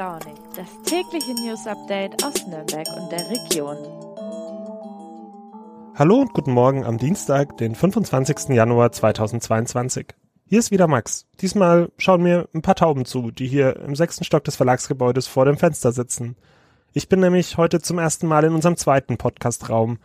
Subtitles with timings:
[0.00, 3.76] Launig, das tägliche News Update aus Nürnberg und der Region.
[5.94, 8.48] Hallo und guten Morgen am Dienstag, den 25.
[8.48, 10.06] Januar 2022.
[10.46, 11.26] Hier ist wieder Max.
[11.42, 15.44] Diesmal schauen mir ein paar Tauben zu, die hier im sechsten Stock des Verlagsgebäudes vor
[15.44, 16.34] dem Fenster sitzen.
[16.94, 19.98] Ich bin nämlich heute zum ersten Mal in unserem zweiten Podcastraum,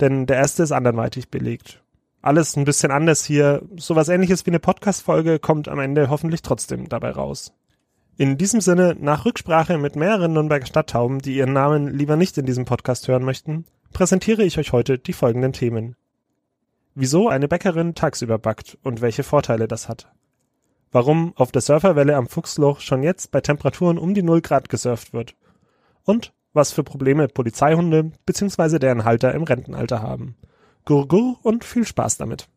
[0.00, 1.84] denn der erste ist anderweitig belegt.
[2.20, 3.62] Alles ein bisschen anders hier.
[3.76, 7.52] Sowas ähnliches wie eine Podcast-Folge kommt am Ende hoffentlich trotzdem dabei raus.
[8.18, 12.46] In diesem Sinne, nach Rücksprache mit mehreren Nürnberger Stadttauben, die ihren Namen lieber nicht in
[12.46, 15.96] diesem Podcast hören möchten, präsentiere ich euch heute die folgenden Themen.
[16.94, 20.10] Wieso eine Bäckerin tagsüber backt und welche Vorteile das hat.
[20.92, 25.12] Warum auf der Surferwelle am Fuchsloch schon jetzt bei Temperaturen um die 0 Grad gesurft
[25.12, 25.34] wird.
[26.04, 28.78] Und was für Probleme Polizeihunde bzw.
[28.78, 30.36] deren Halter im Rentenalter haben.
[30.86, 32.48] Gurgur und viel Spaß damit.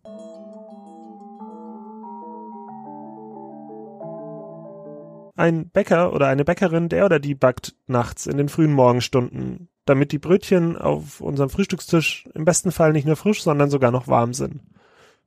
[5.40, 10.12] Ein Bäcker oder eine Bäckerin, der oder die backt nachts in den frühen Morgenstunden, damit
[10.12, 14.34] die Brötchen auf unserem Frühstückstisch im besten Fall nicht nur frisch, sondern sogar noch warm
[14.34, 14.60] sind.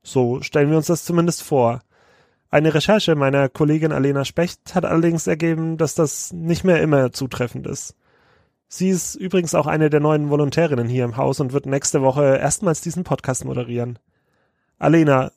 [0.03, 1.81] So stellen wir uns das zumindest vor.
[2.51, 7.65] Eine Recherche meiner Kollegin Alena Specht hat allerdings ergeben, dass das nicht mehr immer zutreffend
[7.65, 7.95] ist.
[8.67, 12.37] Sie ist übrigens auch eine der neuen Volontärinnen hier im Haus und wird nächste Woche
[12.37, 13.97] erstmals diesen Podcast moderieren.
[14.77, 15.31] Alena,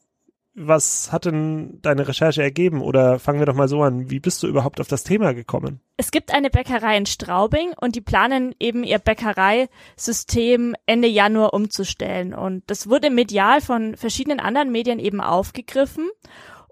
[0.56, 2.80] was hat denn deine Recherche ergeben?
[2.80, 4.10] Oder fangen wir doch mal so an.
[4.10, 5.80] Wie bist du überhaupt auf das Thema gekommen?
[5.98, 12.32] Es gibt eine Bäckerei in Straubing und die planen eben ihr Bäckereisystem Ende Januar umzustellen.
[12.32, 16.08] Und das wurde medial von verschiedenen anderen Medien eben aufgegriffen.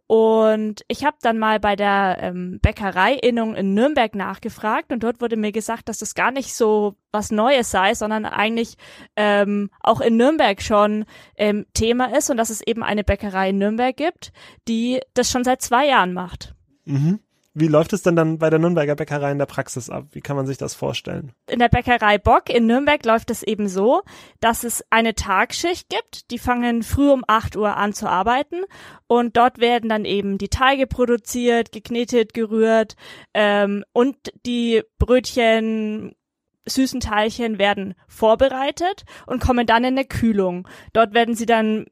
[0.06, 5.36] Und ich habe dann mal bei der ähm, Bäckereiinnung in Nürnberg nachgefragt und dort wurde
[5.36, 8.77] mir gesagt, dass das gar nicht so was Neues sei, sondern eigentlich
[9.16, 13.58] ähm, auch in Nürnberg schon ähm, Thema ist und dass es eben eine Bäckerei in
[13.58, 14.32] Nürnberg gibt,
[14.69, 16.54] die das schon seit zwei Jahren macht.
[16.84, 17.20] Mhm.
[17.56, 20.06] Wie läuft es denn dann bei der Nürnberger Bäckerei in der Praxis ab?
[20.10, 21.32] Wie kann man sich das vorstellen?
[21.48, 24.03] In der Bäckerei Bock in Nürnberg läuft es eben so,
[24.41, 26.32] dass es eine Tagschicht gibt.
[26.32, 28.64] Die fangen früh um 8 Uhr an zu arbeiten
[29.06, 32.97] und dort werden dann eben die Teige produziert, geknetet, gerührt
[33.34, 36.16] ähm, und die Brötchen
[36.66, 40.66] süßen Teilchen werden vorbereitet und kommen dann in eine Kühlung.
[40.93, 41.87] Dort werden sie dann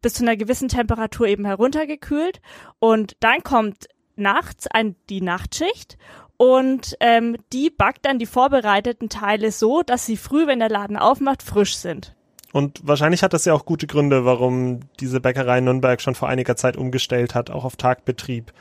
[0.00, 2.40] bis zu einer gewissen Temperatur eben heruntergekühlt
[2.78, 3.88] und dann kommt
[4.22, 5.98] nachts ein, die Nachtschicht
[6.36, 10.96] und ähm, die backt dann die vorbereiteten Teile so, dass sie früh, wenn der Laden
[10.96, 12.14] aufmacht, frisch sind.
[12.52, 16.56] Und wahrscheinlich hat das ja auch gute Gründe, warum diese Bäckerei Nürnberg schon vor einiger
[16.56, 18.52] Zeit umgestellt hat, auch auf Tagbetrieb.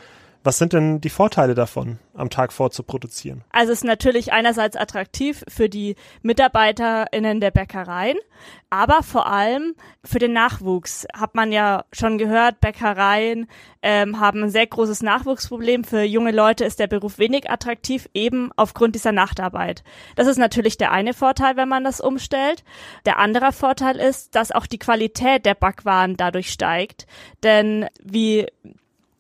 [0.44, 3.44] Was sind denn die Vorteile davon, am Tag vorzuproduzieren?
[3.52, 8.18] Also es ist natürlich einerseits attraktiv für die MitarbeiterInnen der Bäckereien,
[8.72, 11.06] aber vor allem für den Nachwuchs.
[11.13, 13.47] Hat man ja schon gehört, Bäckereien
[13.84, 15.84] ähm, haben ein sehr großes Nachwuchsproblem.
[15.84, 19.84] Für junge Leute ist der Beruf wenig attraktiv, eben aufgrund dieser Nachtarbeit.
[20.16, 22.63] Das ist natürlich der eine Vorteil, wenn man das umstellt.
[23.06, 27.06] Der andere Vorteil ist, dass auch die Qualität der Backwaren dadurch steigt.
[27.44, 28.47] Denn wie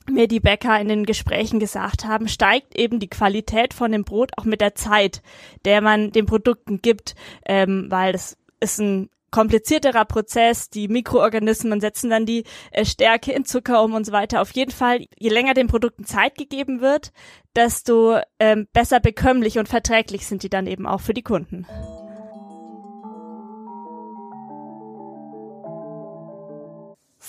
[0.09, 4.31] mir die Bäcker in den Gesprächen gesagt haben, steigt eben die Qualität von dem Brot
[4.37, 5.21] auch mit der Zeit,
[5.65, 12.09] der man den Produkten gibt, ähm, weil das ist ein komplizierterer Prozess, die Mikroorganismen setzen
[12.09, 14.41] dann die äh, Stärke in Zucker um und so weiter.
[14.41, 17.11] Auf jeden Fall, je länger den Produkten Zeit gegeben wird,
[17.55, 21.65] desto ähm, besser bekömmlich und verträglich sind die dann eben auch für die Kunden.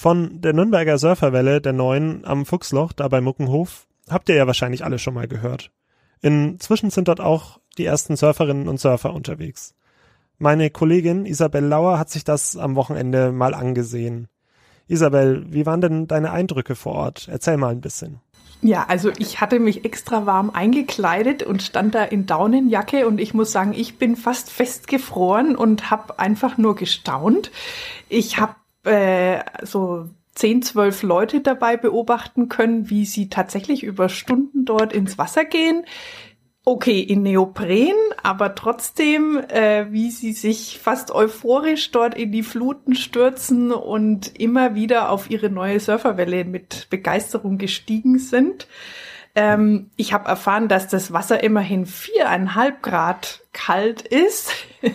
[0.02, 4.84] Von der Nürnberger Surferwelle, der neuen am Fuchsloch, da bei Muckenhof, habt ihr ja wahrscheinlich
[4.84, 5.70] alle schon mal gehört.
[6.20, 9.76] Inzwischen sind dort auch die ersten Surferinnen und Surfer unterwegs.
[10.38, 14.26] Meine Kollegin Isabel Lauer hat sich das am Wochenende mal angesehen.
[14.88, 17.28] Isabel, wie waren denn deine Eindrücke vor Ort?
[17.30, 18.18] Erzähl mal ein bisschen.
[18.60, 23.34] Ja, also ich hatte mich extra warm eingekleidet und stand da in Daunenjacke und ich
[23.34, 27.52] muss sagen, ich bin fast festgefroren und habe einfach nur gestaunt.
[28.08, 34.64] Ich habe äh, so zehn, zwölf Leute dabei beobachten können, wie sie tatsächlich über Stunden
[34.64, 35.84] dort ins Wasser gehen.
[36.64, 42.94] Okay, in Neopren, aber trotzdem, äh, wie sie sich fast euphorisch dort in die Fluten
[42.94, 48.68] stürzen und immer wieder auf ihre neue Surferwelle mit Begeisterung gestiegen sind.
[49.34, 54.52] Ähm, ich habe erfahren, dass das Wasser immerhin viereinhalb Grad kalt ist.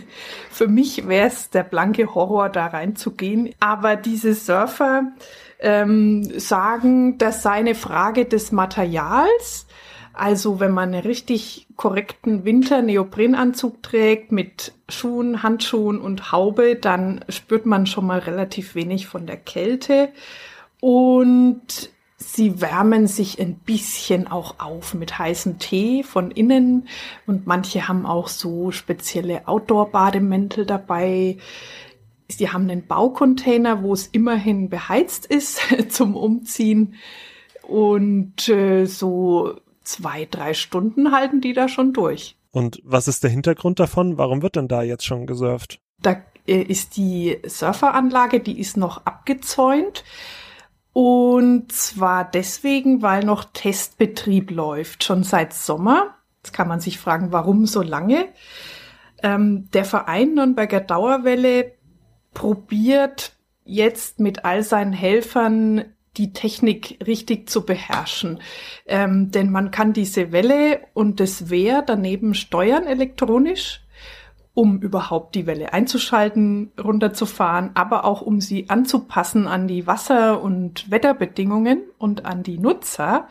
[0.51, 3.53] Für mich wäre es der blanke Horror, da reinzugehen.
[3.59, 5.11] Aber diese Surfer
[5.59, 9.65] ähm, sagen, das sei eine Frage des Materials.
[10.13, 17.67] Also wenn man einen richtig korrekten Winter-Neoprenanzug trägt mit Schuhen, Handschuhen und Haube, dann spürt
[17.67, 20.09] man schon mal relativ wenig von der Kälte.
[20.79, 26.87] Und Sie wärmen sich ein bisschen auch auf mit heißem Tee von innen
[27.27, 31.37] und manche haben auch so spezielle Outdoor-Bademäntel dabei.
[32.27, 35.59] Sie haben einen Baucontainer, wo es immerhin beheizt ist
[35.89, 36.95] zum Umziehen
[37.61, 42.35] und äh, so zwei, drei Stunden halten die da schon durch.
[42.51, 44.17] Und was ist der Hintergrund davon?
[44.17, 45.79] Warum wird denn da jetzt schon gesurft?
[46.01, 50.03] Da äh, ist die Surferanlage, die ist noch abgezäunt.
[50.99, 56.15] Und zwar deswegen, weil noch Testbetrieb läuft, schon seit Sommer.
[56.37, 58.29] Jetzt kann man sich fragen, warum so lange.
[59.21, 61.73] Ähm, der Verein Nürnberger Dauerwelle
[62.33, 63.33] probiert
[63.63, 65.85] jetzt mit all seinen Helfern
[66.17, 68.41] die Technik richtig zu beherrschen.
[68.87, 73.81] Ähm, denn man kann diese Welle und das Wehr daneben steuern elektronisch
[74.57, 80.89] um überhaupt die Welle einzuschalten, runterzufahren, aber auch um sie anzupassen an die Wasser- und
[80.89, 83.27] Wetterbedingungen und an die Nutzer.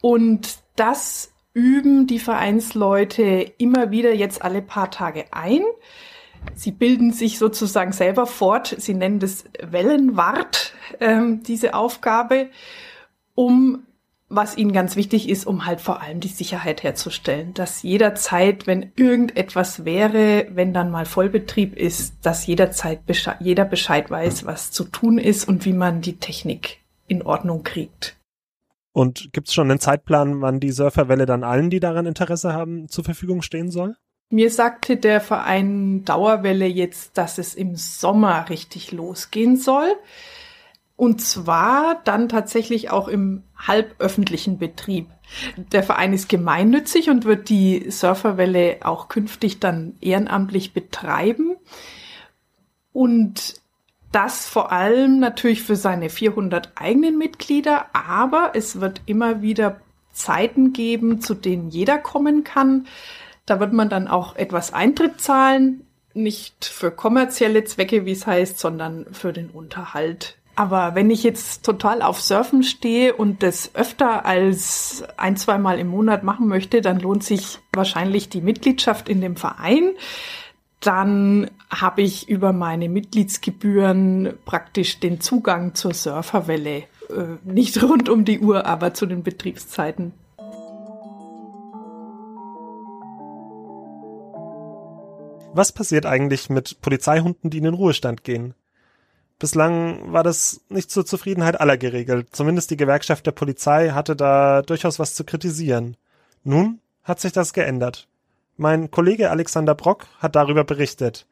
[0.00, 5.60] Und das üben die Vereinsleute immer wieder jetzt alle paar Tage ein.
[6.54, 8.74] Sie bilden sich sozusagen selber fort.
[8.78, 12.48] Sie nennen das Wellenwart, ähm, diese Aufgabe,
[13.34, 13.84] um
[14.28, 18.92] was ihnen ganz wichtig ist, um halt vor allem die Sicherheit herzustellen, dass jederzeit, wenn
[18.96, 24.84] irgendetwas wäre, wenn dann mal Vollbetrieb ist, dass jederzeit Bescheid, jeder Bescheid weiß, was zu
[24.84, 28.16] tun ist und wie man die Technik in Ordnung kriegt.
[28.92, 32.88] Und gibt es schon einen Zeitplan, wann die Surferwelle dann allen, die daran Interesse haben,
[32.88, 33.94] zur Verfügung stehen soll?
[34.28, 39.94] Mir sagte der Verein Dauerwelle jetzt, dass es im Sommer richtig losgehen soll.
[40.96, 45.08] Und zwar dann tatsächlich auch im halböffentlichen Betrieb.
[45.72, 51.56] Der Verein ist gemeinnützig und wird die Surferwelle auch künftig dann ehrenamtlich betreiben.
[52.92, 53.60] Und
[54.10, 59.80] das vor allem natürlich für seine 400 eigenen Mitglieder, aber es wird immer wieder
[60.12, 62.86] Zeiten geben, zu denen jeder kommen kann.
[63.44, 68.58] Da wird man dann auch etwas Eintritt zahlen, nicht für kommerzielle Zwecke, wie es heißt,
[68.58, 74.24] sondern für den Unterhalt aber wenn ich jetzt total auf Surfen stehe und das öfter
[74.24, 79.36] als ein, zweimal im Monat machen möchte, dann lohnt sich wahrscheinlich die Mitgliedschaft in dem
[79.36, 79.90] Verein.
[80.80, 86.84] Dann habe ich über meine Mitgliedsgebühren praktisch den Zugang zur Surferwelle.
[87.10, 90.14] Äh, nicht rund um die Uhr, aber zu den Betriebszeiten.
[95.52, 98.54] Was passiert eigentlich mit Polizeihunden, die in den Ruhestand gehen?
[99.38, 102.28] Bislang war das nicht zur Zufriedenheit aller geregelt.
[102.32, 105.96] Zumindest die Gewerkschaft der Polizei hatte da durchaus was zu kritisieren.
[106.42, 108.08] Nun hat sich das geändert.
[108.56, 111.26] Mein Kollege Alexander Brock hat darüber berichtet.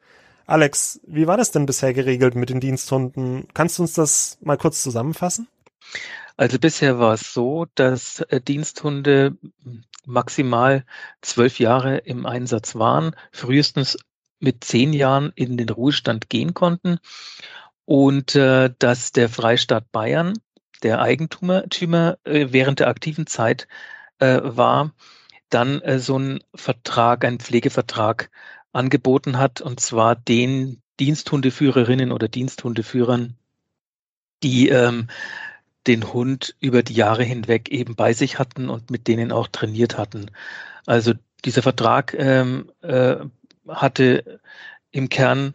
[0.45, 3.47] Alex, wie war das denn bisher geregelt mit den Diensthunden?
[3.55, 5.47] Kannst du uns das mal kurz zusammenfassen?
[6.37, 9.35] Also bisher war es so, dass äh, Diensthunde
[10.05, 10.85] maximal
[11.21, 13.97] zwölf Jahre im Einsatz waren, frühestens
[14.39, 16.99] mit zehn Jahren in den Ruhestand gehen konnten
[17.85, 20.33] und äh, dass der Freistaat Bayern,
[20.83, 21.63] der Eigentümer
[22.23, 23.67] äh, während der aktiven Zeit
[24.19, 24.91] äh, war,
[25.49, 28.29] dann äh, so einen Vertrag, einen Pflegevertrag
[28.73, 33.35] angeboten hat, und zwar den Diensthundeführerinnen oder Diensthundeführern,
[34.43, 35.07] die ähm,
[35.87, 39.97] den Hund über die Jahre hinweg eben bei sich hatten und mit denen auch trainiert
[39.97, 40.31] hatten.
[40.85, 41.13] Also
[41.45, 43.17] dieser Vertrag ähm, äh,
[43.67, 44.39] hatte
[44.91, 45.53] im Kern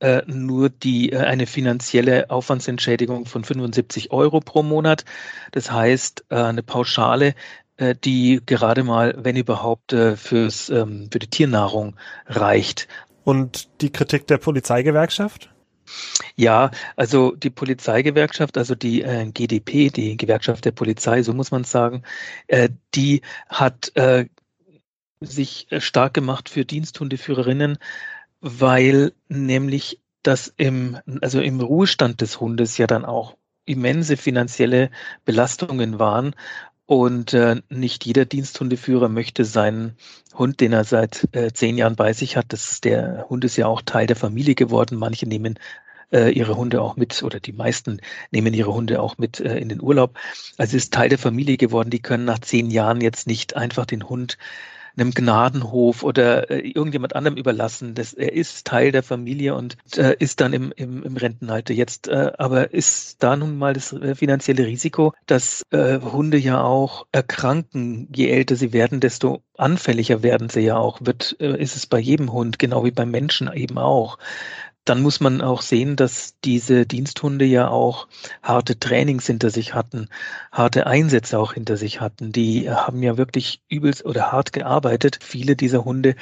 [0.00, 5.04] äh, nur die äh, eine finanzielle Aufwandsentschädigung von 75 Euro pro Monat.
[5.52, 7.34] Das heißt, äh, eine Pauschale,
[7.76, 12.88] äh, die gerade mal, wenn überhaupt, äh, fürs, ähm, für die Tiernahrung reicht.
[13.24, 15.50] Und die Kritik der Polizeigewerkschaft?
[16.36, 21.64] Ja, also die Polizeigewerkschaft, also die äh, GDP, die Gewerkschaft der Polizei, so muss man
[21.64, 22.02] sagen,
[22.46, 24.26] äh, die hat äh,
[25.20, 27.78] sich stark gemacht für Diensthundeführerinnen,
[28.40, 34.90] weil nämlich das im, also im Ruhestand des Hundes ja dann auch immense finanzielle
[35.24, 36.34] Belastungen waren.
[36.86, 39.96] Und äh, nicht jeder Diensthundeführer möchte seinen
[40.34, 43.68] Hund, den er seit äh, zehn Jahren bei sich hat, das, der Hund ist ja
[43.68, 44.98] auch Teil der Familie geworden.
[44.98, 45.56] Manche nehmen
[46.12, 48.00] äh, ihre Hunde auch mit oder die meisten
[48.32, 50.18] nehmen ihre Hunde auch mit äh, in den Urlaub.
[50.58, 51.90] Also ist Teil der Familie geworden.
[51.90, 54.36] Die können nach zehn Jahren jetzt nicht einfach den Hund
[55.00, 57.94] einem Gnadenhof oder äh, irgendjemand anderem überlassen.
[57.94, 61.72] Das, er ist Teil der Familie und äh, ist dann im, im, im Rentenalter.
[61.72, 66.62] Jetzt äh, aber ist da nun mal das äh, finanzielle Risiko, dass äh, Hunde ja
[66.62, 68.08] auch erkranken.
[68.14, 71.00] Je älter sie werden, desto anfälliger werden sie ja auch.
[71.02, 74.18] Wird, äh, ist es bei jedem Hund, genau wie beim Menschen eben auch.
[74.84, 78.08] Dann muss man auch sehen, dass diese Diensthunde ja auch
[78.42, 80.08] harte Trainings hinter sich hatten,
[80.52, 82.32] harte Einsätze auch hinter sich hatten.
[82.32, 85.18] Die haben ja wirklich übelst oder hart gearbeitet.
[85.22, 86.16] Viele dieser Hunde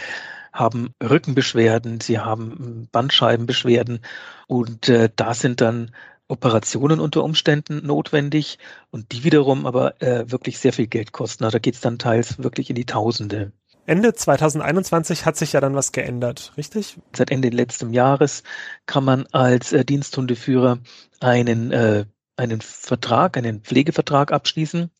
[0.52, 4.00] haben Rückenbeschwerden, sie haben Bandscheibenbeschwerden
[4.46, 5.92] und äh, da sind dann
[6.26, 8.58] Operationen unter Umständen notwendig
[8.90, 11.44] und die wiederum aber äh, wirklich sehr viel Geld kosten.
[11.44, 13.52] Also da geht es dann teils wirklich in die Tausende.
[13.88, 16.98] Ende 2021 hat sich ja dann was geändert, richtig?
[17.16, 18.42] Seit Ende letzten Jahres
[18.84, 20.80] kann man als äh, Diensthundeführer
[21.20, 22.04] einen, äh,
[22.36, 24.90] einen Vertrag, einen Pflegevertrag abschließen.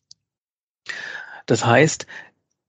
[1.45, 2.07] Das heißt,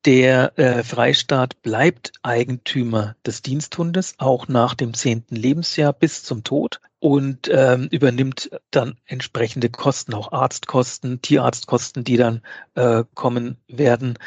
[0.04, 6.82] der äh, Freistaat bleibt Eigentümer des Diensthundes auch nach dem zehnten Lebensjahr bis zum Tod
[6.98, 12.42] und ähm, übernimmt dann entsprechende Kosten, auch Arztkosten, Tierarztkosten, die dann
[12.74, 14.18] äh, kommen werden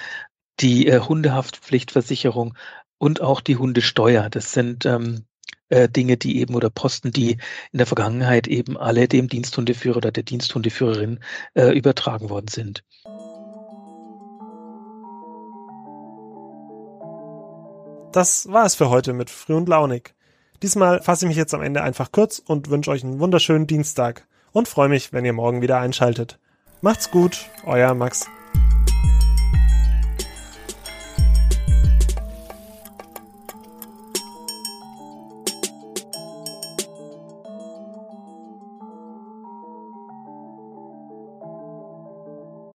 [0.63, 2.55] die äh, Hundehaftpflichtversicherung
[2.97, 4.29] und auch die Hundesteuer.
[4.29, 5.25] Das sind ähm,
[5.69, 7.37] äh, Dinge, die eben oder Posten, die
[7.71, 11.19] in der Vergangenheit eben alle dem Diensthundeführer oder der Diensthundeführerin
[11.53, 12.83] äh, übertragen worden sind.
[18.13, 20.13] Das war es für heute mit Früh und Launig.
[20.61, 24.27] Diesmal fasse ich mich jetzt am Ende einfach kurz und wünsche euch einen wunderschönen Dienstag
[24.51, 26.39] und freue mich, wenn ihr morgen wieder einschaltet.
[26.81, 28.27] Macht's gut, euer Max.